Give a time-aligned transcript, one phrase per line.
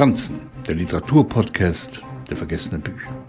[0.00, 3.22] Franzen, der Literaturpodcast der vergessenen Bücher.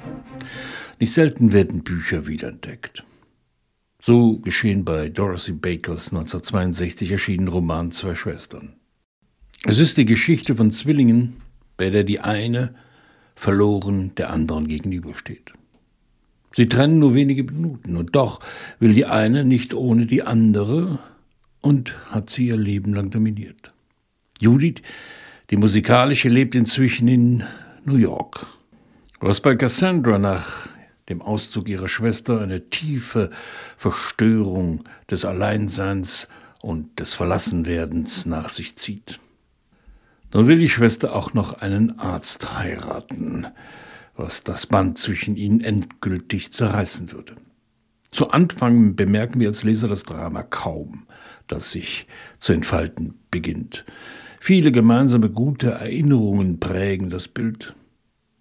[1.01, 3.04] Nicht selten werden Bücher wiederentdeckt.
[4.00, 8.78] So geschehen bei Dorothy Bakers 1962 erschienenen Roman Zwei Schwestern.
[9.65, 11.42] Es ist die Geschichte von Zwillingen,
[11.76, 12.74] bei der die eine
[13.35, 15.51] verloren der anderen gegenübersteht.
[16.55, 18.40] Sie trennen nur wenige Minuten, und doch
[18.80, 20.99] will die eine nicht ohne die andere
[21.59, 23.73] und hat sie ihr Leben lang dominiert.
[24.40, 24.81] Judith,
[25.52, 27.44] die musikalische, lebt inzwischen in
[27.84, 28.48] New York.
[29.20, 30.70] Was bei Cassandra nach
[31.09, 33.30] dem Auszug ihrer Schwester eine tiefe
[33.77, 36.30] Verstörung des Alleinseins
[36.61, 39.20] und des Verlassenwerdens nach sich zieht.
[40.34, 43.47] Nun will die Schwester auch noch einen Arzt heiraten,
[44.16, 47.36] was das Band zwischen ihnen endgültig zerreißen würde.
[48.11, 51.08] Zu Anfang bemerken wir als Leser das Drama kaum,
[51.47, 52.08] das sich
[52.39, 53.86] zu entfalten beginnt.
[54.44, 57.76] Viele gemeinsame gute Erinnerungen prägen das Bild.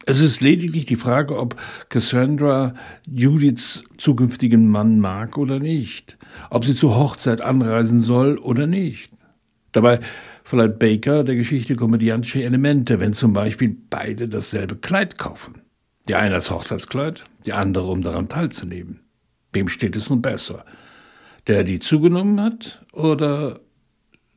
[0.07, 2.73] Es ist lediglich die Frage, ob Cassandra
[3.07, 6.17] Judiths zukünftigen Mann mag oder nicht,
[6.49, 9.13] ob sie zur Hochzeit anreisen soll oder nicht.
[9.73, 10.01] Dabei
[10.43, 15.61] verleiht Baker der Geschichte komödiantische Elemente, wenn zum Beispiel beide dasselbe Kleid kaufen.
[16.09, 19.01] Die eine als Hochzeitskleid, die andere, um daran teilzunehmen.
[19.53, 20.65] Wem steht es nun besser?
[21.47, 23.61] Der, die zugenommen hat oder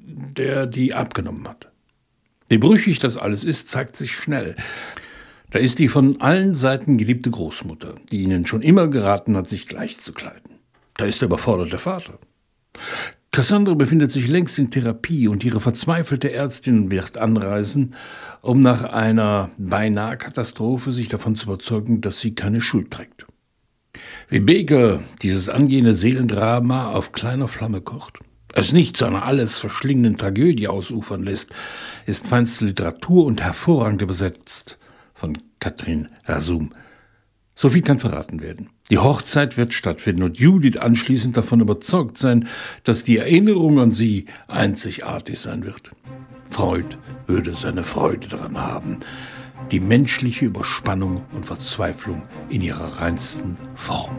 [0.03, 1.71] der, die abgenommen hat?
[2.49, 4.55] Wie brüchig das alles ist, zeigt sich schnell.
[5.49, 9.67] Da ist die von allen Seiten geliebte Großmutter, die ihnen schon immer geraten hat, sich
[9.67, 10.59] gleich zu kleiden.
[10.97, 12.19] Da ist der überforderte Vater.
[13.31, 17.95] Cassandra befindet sich längst in Therapie und ihre verzweifelte Ärztin wird anreisen,
[18.41, 23.25] um nach einer beinahe Katastrophe sich davon zu überzeugen, dass sie keine Schuld trägt.
[24.29, 28.19] Wie Baker dieses angehende Seelendrama auf kleiner Flamme kocht,
[28.53, 31.53] es nicht zu einer alles verschlingenden Tragödie ausufern lässt,
[32.05, 34.77] ist feinste Literatur und hervorragend übersetzt
[35.13, 36.71] von Katrin Rasum.
[37.55, 38.69] So viel kann verraten werden.
[38.89, 42.47] Die Hochzeit wird stattfinden und Judith anschließend davon überzeugt sein,
[42.83, 45.91] dass die Erinnerung an sie einzigartig sein wird.
[46.49, 48.99] Freud würde seine Freude daran haben.
[49.71, 54.17] Die menschliche Überspannung und Verzweiflung in ihrer reinsten Form.